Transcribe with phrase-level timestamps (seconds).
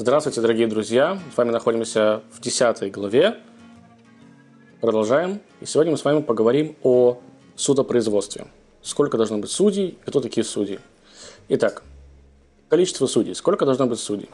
[0.00, 1.18] Здравствуйте, дорогие друзья!
[1.34, 3.38] С вами находимся в 10 главе.
[4.80, 5.40] Продолжаем.
[5.60, 7.18] И сегодня мы с вами поговорим о
[7.56, 8.46] судопроизводстве.
[8.80, 10.78] Сколько должно быть судей и кто такие судьи.
[11.48, 11.82] Итак,
[12.68, 13.34] количество судей.
[13.34, 14.30] Сколько должно быть судей?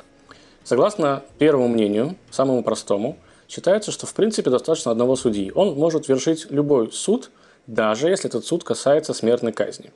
[0.64, 3.16] Согласно первому мнению, самому простому,
[3.48, 5.50] считается, что в принципе достаточно одного судьи.
[5.54, 7.30] Он может вершить любой суд,
[7.66, 9.92] даже если этот суд касается смертной казни.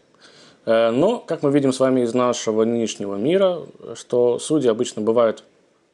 [0.65, 5.45] Э, но, как мы видим с вами из нашего нынешнего мира, что судьи обычно бывают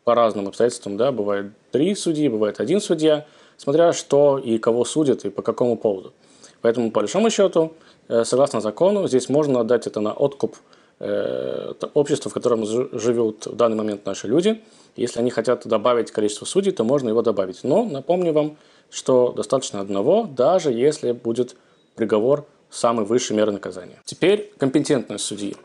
[0.05, 3.27] по разным обстоятельствам, да, бывает три судьи, бывает один судья,
[3.57, 6.13] смотря что и кого судят и по какому поводу.
[6.61, 7.73] Поэтому, по большому счету,
[8.09, 10.57] э, согласно закону, здесь можно отдать это на откуп
[11.01, 14.63] э, обществу, в котором живут в данный момент наши люди.
[14.97, 17.65] Если они хотят добавить количество судей, то можно его добавить.
[17.65, 18.57] Но напомню вам,
[18.91, 21.57] что достаточно одного, даже если будет
[21.97, 24.01] приговор самой высшей меры наказания.
[24.05, 25.57] Теперь компетентность судьи.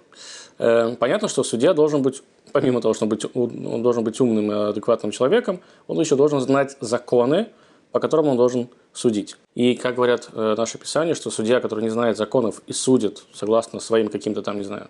[0.57, 4.51] Э, понятно, что судья должен быть, помимо того, что он, быть, он должен быть умным
[4.51, 7.47] и адекватным человеком, он еще должен знать законы,
[7.91, 9.35] по которым он должен судить.
[9.55, 13.79] И, как говорят э, наши писания, что судья, который не знает законов и судит согласно
[13.79, 14.89] своим каким-то там, не знаю,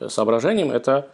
[0.00, 1.08] э, соображениям, это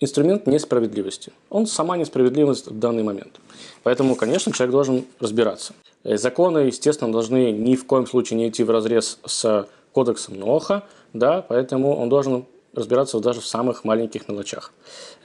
[0.00, 1.32] инструмент несправедливости.
[1.50, 3.40] Он сама несправедливость в данный момент.
[3.82, 5.74] Поэтому, конечно, человек должен разбираться.
[6.02, 10.84] Э, законы, естественно, должны ни в коем случае не идти в разрез с кодексом Ноха,
[11.12, 14.72] да, поэтому он должен разбираться даже в самых маленьких мелочах.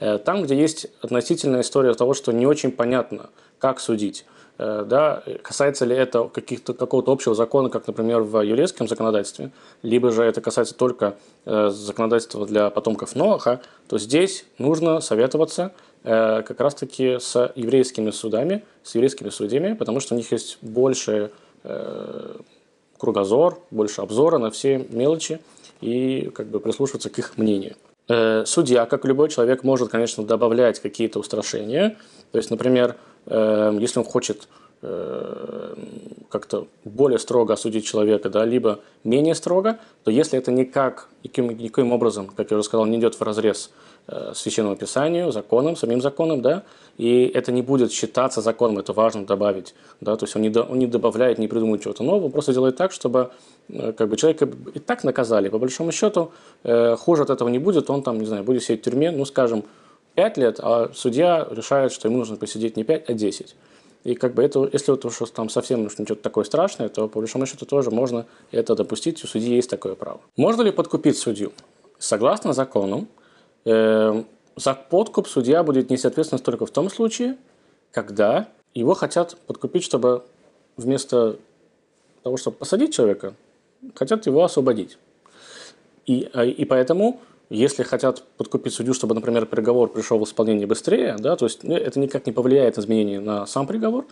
[0.00, 4.26] Э, там, где есть относительная история того, что не очень понятно, как судить,
[4.58, 9.50] э, да, касается ли это каких-то, какого-то общего закона, как, например, в еврейском законодательстве,
[9.82, 15.72] либо же это касается только законодательства для потомков Ноаха, то здесь нужно советоваться
[16.08, 21.32] Э, как раз-таки с еврейскими судами, с еврейскими судьями, потому что у них есть больше
[21.64, 22.36] э,
[22.96, 25.40] кругозор, больше обзора на все мелочи
[25.80, 27.76] и как бы прислушиваться к их мнению.
[28.08, 31.96] Э, судья, как любой человек, может, конечно, добавлять какие-то устрашения.
[32.32, 32.96] То есть, например,
[33.28, 34.48] если он хочет
[36.38, 41.92] как-то более строго осудить человека, да, либо менее строго, то если это никак, никаким, никаким
[41.92, 43.70] образом, как я уже сказал, не идет в разрез
[44.08, 46.62] Э, священному писанию, законам, самим законам, да,
[46.96, 50.62] и это не будет считаться законом, это важно добавить, да, то есть он не, до,
[50.62, 53.30] он не добавляет, не придумывает чего-то нового, просто делает так, чтобы
[53.68, 56.30] э, как бы человека и так наказали, по большому счету,
[56.62, 59.24] э, хуже от этого не будет, он там, не знаю, будет сидеть в тюрьме, ну,
[59.24, 59.64] скажем,
[60.14, 63.56] 5 лет, а судья решает, что ему нужно посидеть не 5, а 10.
[64.06, 67.46] И как бы это, если вот уж там совсем ничего такое страшное, то по большому
[67.46, 70.20] счету тоже можно это допустить, у судьи есть такое право.
[70.36, 71.52] Можно ли подкупить судью?
[71.98, 73.08] Согласно закону,
[73.66, 77.36] Эм, за подкуп судья будет нести ответственность только в том случае,
[77.90, 80.22] когда его хотят подкупить, чтобы
[80.76, 81.36] вместо
[82.22, 83.34] того, чтобы посадить человека,
[83.96, 84.98] хотят его освободить.
[86.06, 91.16] И, а, и поэтому, если хотят подкупить судью, чтобы, например, приговор пришел в исполнение быстрее,
[91.18, 94.06] да, то есть ну, это никак не повлияет на изменение на сам приговор,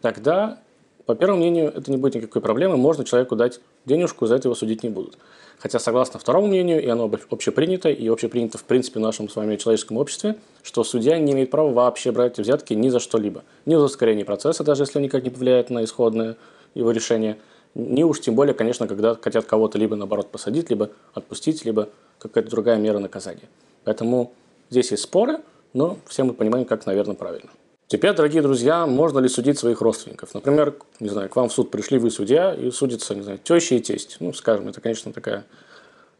[0.00, 0.58] тогда,
[1.06, 4.54] по первому мнению, это не будет никакой проблемы, можно человеку дать денежку, за это его
[4.54, 5.18] судить не будут.
[5.58, 9.56] Хотя, согласно второму мнению, и оно общепринято, и общепринято в принципе в нашем с вами
[9.56, 13.42] человеческом обществе, что судья не имеет права вообще брать взятки ни за что-либо.
[13.66, 16.38] Ни за ускорение процесса, даже если он никак не повлияет на исходное
[16.74, 17.36] его решение,
[17.74, 22.50] ни уж тем более, конечно, когда хотят кого-то либо наоборот посадить, либо отпустить, либо какая-то
[22.50, 23.48] другая мера наказания.
[23.84, 24.32] Поэтому
[24.70, 25.40] здесь есть споры,
[25.72, 27.50] но все мы понимаем, как, наверное, правильно.
[27.86, 30.32] Теперь, дорогие друзья, можно ли судить своих родственников?
[30.32, 33.74] Например, не знаю, к вам в суд пришли вы судья и судится, не знаю, теща
[33.74, 34.18] и тесть.
[34.20, 35.44] Ну, скажем, это, конечно, такая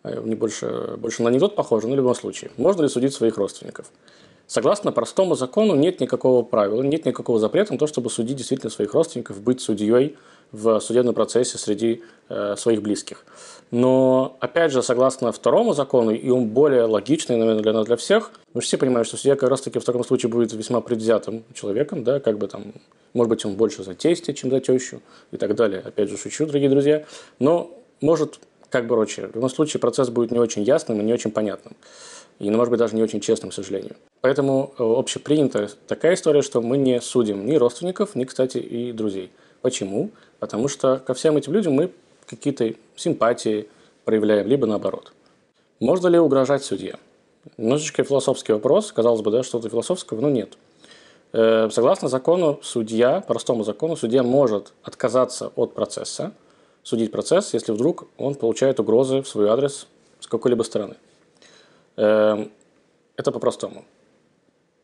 [0.02, 2.50] э, не больше, больше на анекдот похоже, но в любом случае.
[2.56, 3.86] Можно ли судить своих родственников?
[4.48, 8.92] Согласно простому закону нет никакого правила, нет никакого запрета на то, чтобы судить действительно своих
[8.92, 10.16] родственников, быть судьей
[10.52, 13.24] в судебном процессе среди э, своих близких.
[13.70, 18.78] Но, опять же, согласно второму закону, и он более логичный, наверное, для всех, мы все
[18.78, 22.48] понимаем, что судья как раз-таки в таком случае будет весьма предвзятым человеком, да, как бы
[22.48, 22.72] там,
[23.14, 25.82] может быть, он больше за тестя, чем за тещу и так далее.
[25.84, 27.04] Опять же, шучу, дорогие друзья.
[27.38, 27.70] Но
[28.00, 28.40] может,
[28.70, 31.76] как бы, короче, в любом случае процесс будет не очень ясным и не очень понятным.
[32.40, 33.94] И, ну, может быть, даже не очень честным, к сожалению.
[34.22, 39.30] Поэтому э, общепринята такая история, что мы не судим ни родственников, ни, кстати, и друзей.
[39.62, 40.10] Почему?
[40.38, 41.92] Потому что ко всем этим людям мы
[42.26, 43.68] какие-то симпатии
[44.04, 45.12] проявляем, либо наоборот.
[45.80, 46.98] Можно ли угрожать судье?
[47.56, 50.56] Немножечко философский вопрос, казалось бы, да, что-то философского, но нет.
[51.32, 56.32] Э, согласно закону, судья, простому закону, судья может отказаться от процесса,
[56.82, 59.86] судить процесс, если вдруг он получает угрозы в свой адрес
[60.20, 60.96] с какой-либо стороны.
[61.96, 62.46] Э,
[63.16, 63.84] это по-простому.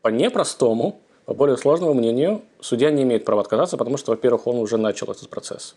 [0.01, 4.55] По непростому, по более сложному мнению, судья не имеет права отказаться, потому что, во-первых, он
[4.59, 5.75] уже начал этот процесс.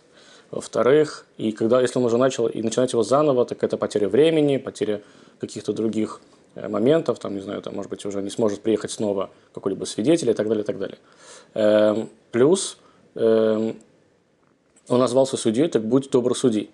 [0.53, 4.59] Во-вторых, и когда, если он уже начал и начинать его заново, так это потеря времени,
[4.59, 5.03] потеря
[5.41, 6.21] каких-то других
[6.55, 10.31] э, моментов, там, не знаю, там, может быть, уже не сможет приехать снова какой-либо свидетель
[10.31, 10.99] и так далее, и так далее.
[11.55, 12.77] Эм, плюс
[13.17, 13.77] эм,
[14.87, 16.71] он назвался судьей, так будь добр суди.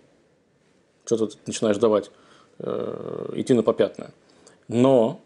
[1.07, 2.11] Что тут начинаешь давать,
[2.59, 4.11] э, идти на попятное.
[4.69, 5.19] Но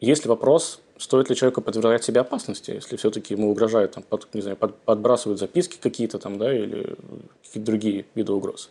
[0.00, 4.40] если вопрос, стоит ли человеку подвергать себе опасности, если все-таки ему угрожают, там, под, не
[4.40, 6.96] знаю, под, подбрасывают записки какие-то там, да, или
[7.44, 8.70] какие-то другие виды угроз.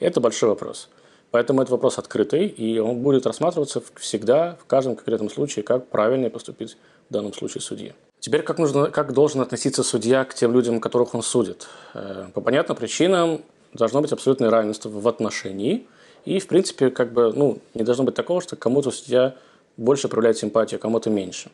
[0.00, 0.88] Это большой вопрос.
[1.30, 6.28] Поэтому это вопрос открытый, и он будет рассматриваться всегда, в каждом конкретном случае, как правильно
[6.28, 6.76] поступить
[7.08, 7.94] в данном случае судье.
[8.20, 11.68] Теперь как, нужно, как должен относиться судья к тем людям, которых он судит?
[11.94, 13.40] Э, по понятным причинам
[13.72, 15.86] должно быть абсолютное равенство в отношении,
[16.26, 19.34] и, в принципе, как бы, ну, не должно быть такого, что кому-то судья
[19.76, 21.50] больше проявляет симпатию, а кому-то меньше.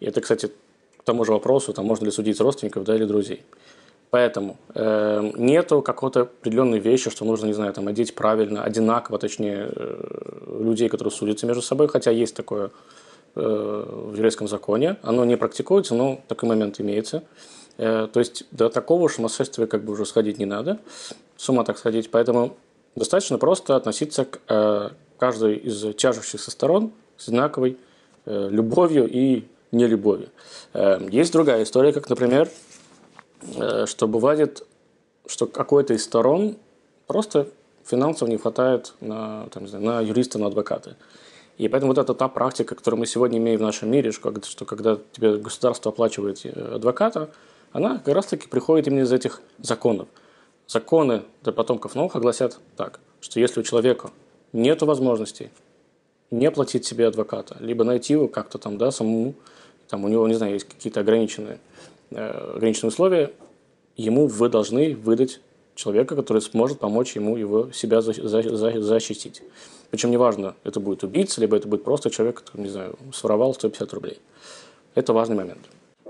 [0.00, 0.50] И это, кстати,
[0.96, 3.42] к тому же вопросу, там, можно ли судить родственников да, или друзей.
[4.10, 9.70] Поэтому э, нету какой-то определенной вещи, что нужно, не знаю, там, одеть правильно, одинаково, точнее,
[9.70, 12.70] э, людей, которые судятся между собой, хотя есть такое
[13.34, 14.96] э, в еврейском законе.
[15.02, 17.22] Оно не практикуется, но такой момент имеется.
[17.76, 20.78] Э, то есть до такого сумасшествия как бы уже сходить не надо,
[21.36, 22.10] с ума так сходить.
[22.10, 22.56] Поэтому
[22.96, 27.76] достаточно просто относиться к э, каждой из тяжущихся сторон с одинаковой
[28.24, 30.30] э, любовью и нелюбовью.
[30.72, 32.48] Э, есть другая история, как, например,
[33.56, 34.66] Э, что бывает,
[35.26, 36.56] что какой-то из сторон
[37.06, 37.48] просто
[37.84, 40.96] финансово не хватает на, там, не знаю, на юриста, на адвоката.
[41.56, 44.64] И поэтому вот это та практика, которую мы сегодня имеем в нашем мире, что, что
[44.64, 47.30] когда тебе государство оплачивает э, адвоката,
[47.72, 50.08] она как раз-таки приходит именно из этих законов.
[50.66, 54.10] Законы для потомков Ноха гласят так, что если у человека
[54.52, 55.50] нет возможности
[56.30, 59.34] не платить себе адвоката, либо найти его как-то там, да, самому,
[59.88, 61.58] там у него, не знаю, есть какие-то ограниченные
[62.10, 63.32] Э, ограниченные условия,
[63.96, 65.40] ему вы должны выдать
[65.74, 69.42] человека, который сможет помочь ему его себя защитить.
[69.90, 73.92] Причем неважно, это будет убийца, либо это будет просто человек, который, не знаю, своровал 150
[73.92, 74.18] рублей.
[74.94, 75.60] Это важный момент.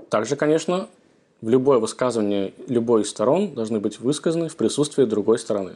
[0.09, 0.87] Также, конечно,
[1.41, 5.75] в любое высказывание любой из сторон должны быть высказаны в присутствии другой стороны.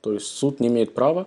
[0.00, 1.26] То есть суд не имеет права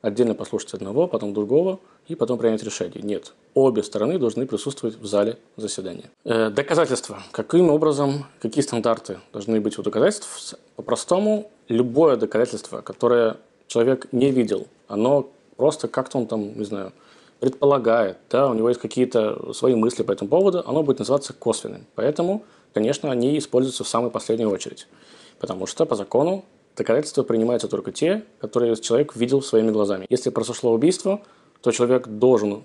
[0.00, 3.02] отдельно послушать одного, потом другого и потом принять решение.
[3.02, 6.10] Нет, обе стороны должны присутствовать в зале заседания.
[6.24, 7.22] Э, доказательства.
[7.32, 10.56] Каким образом, какие стандарты должны быть у доказательств?
[10.76, 16.92] По-простому, любое доказательство, которое человек не видел, оно просто как-то он там, не знаю,
[17.40, 21.86] предполагает, да, у него есть какие-то свои мысли по этому поводу, оно будет называться косвенным.
[21.96, 24.86] Поэтому, конечно, они используются в самую последнюю очередь.
[25.40, 26.44] Потому что по закону
[26.76, 30.06] доказательства принимаются только те, которые человек видел своими глазами.
[30.08, 31.20] Если произошло убийство,
[31.62, 32.62] то человек должен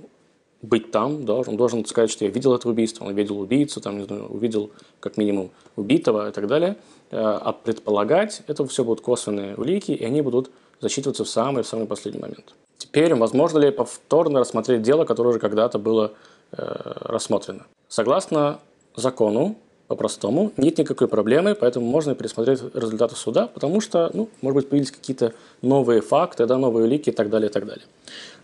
[0.61, 4.05] быть там, он должен сказать, что я видел это убийство, он видел убийцу, там, не
[4.05, 6.77] знаю, увидел как минимум убитого и так далее.
[7.11, 10.49] Э, а предполагать, это все будут косвенные улики, и они будут
[10.81, 12.55] засчитываться в самый, в самый последний момент.
[12.77, 16.13] Теперь, возможно ли повторно рассмотреть дело, которое уже когда-то было
[16.51, 16.57] э,
[17.01, 17.65] рассмотрено?
[17.87, 18.59] Согласно
[18.95, 24.69] закону, по-простому, нет никакой проблемы, поэтому можно пересмотреть результаты суда, потому что, ну, может быть,
[24.69, 27.85] появились какие-то новые факты, да, новые улики и так далее, и так далее.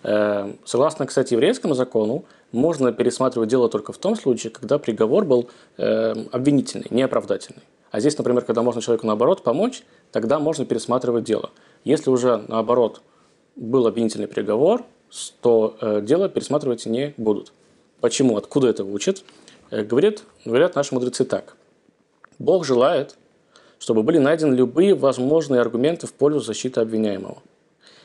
[0.03, 2.23] Э, согласно, кстати, еврейскому закону,
[2.53, 7.63] можно пересматривать дело только в том случае, когда приговор был э, обвинительный, не оправдательный.
[7.91, 11.51] А здесь, например, когда можно человеку наоборот помочь, тогда можно пересматривать дело.
[11.83, 13.01] Если уже наоборот
[13.55, 14.83] был обвинительный приговор,
[15.41, 17.51] то э, дело пересматривать не будут.
[17.99, 18.35] Почему?
[18.37, 19.23] Откуда это учат?
[19.73, 21.55] Э, говорит, говорят наши мудрецы так.
[22.37, 23.17] Бог желает,
[23.79, 27.41] чтобы были найдены любые возможные аргументы в пользу защиты обвиняемого.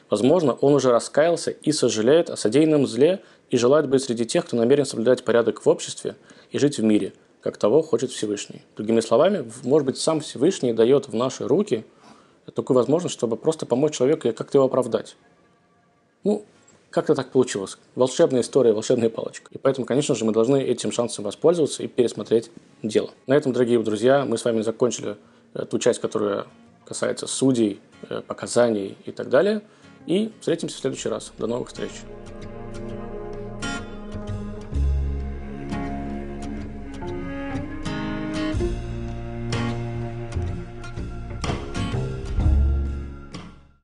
[0.08, 3.20] Возможно, он уже раскаялся и сожалеет о содеянном зле
[3.50, 6.16] и желает быть среди тех, кто намерен соблюдать порядок в обществе
[6.50, 8.62] и жить в мире, как того хочет Всевышний.
[8.78, 11.84] Другими словами, может быть, сам Всевышний дает в наши руки
[12.54, 15.16] такую возможность, чтобы просто помочь человеку и как-то его оправдать.
[16.24, 16.46] Ну,
[16.90, 17.78] как-то так получилось.
[17.94, 19.50] Волшебная история, волшебная палочка.
[19.52, 22.50] И поэтому, конечно же, мы должны этим шансом воспользоваться и пересмотреть
[22.82, 23.10] дело.
[23.26, 25.16] На этом, дорогие друзья, мы с вами закончили
[25.54, 26.46] э, ту часть, которая
[26.86, 29.62] касается судей, э, показаний и так далее.
[30.06, 31.32] И встретимся в следующий раз.
[31.38, 31.90] До новых встреч.